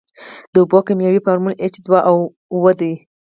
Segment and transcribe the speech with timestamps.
[0.51, 2.15] د اوبو کیمیاوي فارمول ایچ دوه او
[2.79, 2.93] دی.